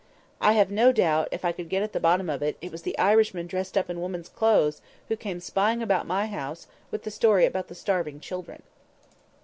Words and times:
I 0.41 0.53
have 0.53 0.71
no 0.71 0.91
doubt, 0.91 1.27
if 1.31 1.45
I 1.45 1.51
could 1.51 1.69
get 1.69 1.83
at 1.83 1.93
the 1.93 1.99
bottom 1.99 2.27
of 2.27 2.41
it, 2.41 2.57
it 2.59 2.71
was 2.71 2.81
that 2.81 2.99
Irishman 2.99 3.45
dressed 3.45 3.77
up 3.77 3.87
in 3.87 4.01
woman's 4.01 4.29
clothes, 4.29 4.81
who 5.09 5.15
came 5.15 5.39
spying 5.39 5.83
about 5.83 6.07
my 6.07 6.25
house, 6.25 6.65
with 6.89 7.03
the 7.03 7.11
story 7.11 7.45
about 7.45 7.67
the 7.67 7.75
starving 7.75 8.19
children." 8.19 8.63